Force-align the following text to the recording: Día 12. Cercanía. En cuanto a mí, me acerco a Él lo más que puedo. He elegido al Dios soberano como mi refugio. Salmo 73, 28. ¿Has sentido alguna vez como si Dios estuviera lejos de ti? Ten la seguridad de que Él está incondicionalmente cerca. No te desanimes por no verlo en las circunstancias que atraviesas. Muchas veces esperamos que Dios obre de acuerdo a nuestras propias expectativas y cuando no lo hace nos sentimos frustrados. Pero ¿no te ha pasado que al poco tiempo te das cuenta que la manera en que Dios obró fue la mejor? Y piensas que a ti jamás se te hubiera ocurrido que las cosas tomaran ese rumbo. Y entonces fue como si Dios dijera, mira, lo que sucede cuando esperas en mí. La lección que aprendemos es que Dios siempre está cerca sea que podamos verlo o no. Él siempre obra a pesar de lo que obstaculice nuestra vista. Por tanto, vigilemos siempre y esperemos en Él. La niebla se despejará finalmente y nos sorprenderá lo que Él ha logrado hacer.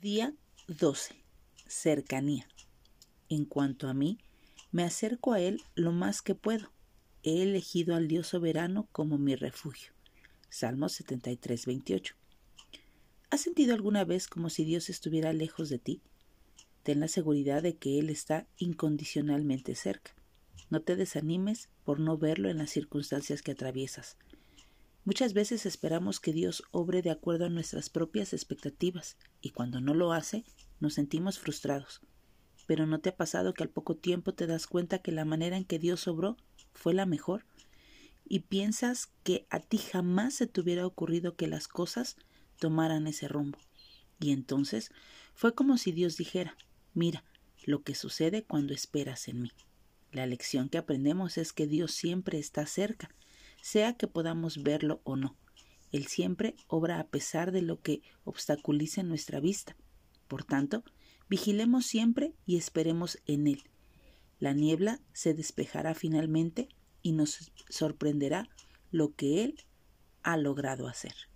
Día 0.00 0.34
12. 0.66 1.14
Cercanía. 1.66 2.48
En 3.28 3.44
cuanto 3.44 3.86
a 3.86 3.92
mí, 3.92 4.16
me 4.72 4.82
acerco 4.82 5.34
a 5.34 5.40
Él 5.40 5.60
lo 5.74 5.92
más 5.92 6.22
que 6.22 6.34
puedo. 6.34 6.72
He 7.22 7.42
elegido 7.42 7.94
al 7.94 8.08
Dios 8.08 8.28
soberano 8.28 8.88
como 8.92 9.18
mi 9.18 9.34
refugio. 9.36 9.92
Salmo 10.48 10.88
73, 10.88 11.66
28. 11.66 12.14
¿Has 13.28 13.42
sentido 13.42 13.74
alguna 13.74 14.06
vez 14.06 14.26
como 14.26 14.48
si 14.48 14.64
Dios 14.64 14.88
estuviera 14.88 15.34
lejos 15.34 15.68
de 15.68 15.78
ti? 15.78 16.00
Ten 16.82 16.98
la 16.98 17.08
seguridad 17.08 17.62
de 17.62 17.76
que 17.76 17.98
Él 17.98 18.08
está 18.08 18.46
incondicionalmente 18.56 19.74
cerca. 19.74 20.14
No 20.70 20.80
te 20.80 20.96
desanimes 20.96 21.68
por 21.84 22.00
no 22.00 22.16
verlo 22.16 22.48
en 22.48 22.56
las 22.56 22.70
circunstancias 22.70 23.42
que 23.42 23.52
atraviesas. 23.52 24.16
Muchas 25.04 25.32
veces 25.32 25.64
esperamos 25.64 26.20
que 26.20 26.32
Dios 26.32 26.62
obre 26.72 27.00
de 27.00 27.10
acuerdo 27.10 27.46
a 27.46 27.50
nuestras 27.50 27.88
propias 27.88 28.34
expectativas 28.34 29.16
y 29.40 29.50
cuando 29.50 29.80
no 29.80 29.94
lo 29.94 30.12
hace 30.12 30.44
nos 30.78 30.94
sentimos 30.94 31.38
frustrados. 31.38 32.02
Pero 32.66 32.86
¿no 32.86 33.00
te 33.00 33.08
ha 33.08 33.16
pasado 33.16 33.54
que 33.54 33.62
al 33.62 33.70
poco 33.70 33.96
tiempo 33.96 34.34
te 34.34 34.46
das 34.46 34.66
cuenta 34.66 34.98
que 34.98 35.10
la 35.10 35.24
manera 35.24 35.56
en 35.56 35.64
que 35.64 35.78
Dios 35.78 36.06
obró 36.06 36.36
fue 36.74 36.92
la 36.92 37.06
mejor? 37.06 37.46
Y 38.28 38.40
piensas 38.40 39.08
que 39.24 39.46
a 39.48 39.60
ti 39.60 39.78
jamás 39.78 40.34
se 40.34 40.46
te 40.46 40.60
hubiera 40.60 40.86
ocurrido 40.86 41.34
que 41.34 41.48
las 41.48 41.66
cosas 41.66 42.16
tomaran 42.58 43.06
ese 43.06 43.26
rumbo. 43.26 43.58
Y 44.20 44.32
entonces 44.32 44.92
fue 45.34 45.54
como 45.54 45.78
si 45.78 45.92
Dios 45.92 46.18
dijera, 46.18 46.56
mira, 46.92 47.24
lo 47.64 47.82
que 47.82 47.94
sucede 47.94 48.44
cuando 48.44 48.74
esperas 48.74 49.28
en 49.28 49.42
mí. 49.42 49.52
La 50.12 50.26
lección 50.26 50.68
que 50.68 50.78
aprendemos 50.78 51.38
es 51.38 51.54
que 51.54 51.66
Dios 51.66 51.92
siempre 51.92 52.38
está 52.38 52.66
cerca 52.66 53.10
sea 53.62 53.94
que 53.94 54.06
podamos 54.06 54.62
verlo 54.62 55.00
o 55.04 55.16
no. 55.16 55.36
Él 55.92 56.06
siempre 56.06 56.54
obra 56.68 57.00
a 57.00 57.08
pesar 57.08 57.52
de 57.52 57.62
lo 57.62 57.80
que 57.80 58.02
obstaculice 58.24 59.02
nuestra 59.02 59.40
vista. 59.40 59.76
Por 60.28 60.44
tanto, 60.44 60.84
vigilemos 61.28 61.86
siempre 61.86 62.34
y 62.46 62.56
esperemos 62.56 63.18
en 63.26 63.46
Él. 63.48 63.62
La 64.38 64.52
niebla 64.52 65.00
se 65.12 65.34
despejará 65.34 65.94
finalmente 65.94 66.68
y 67.02 67.12
nos 67.12 67.52
sorprenderá 67.68 68.48
lo 68.90 69.14
que 69.14 69.44
Él 69.44 69.64
ha 70.22 70.36
logrado 70.36 70.86
hacer. 70.86 71.29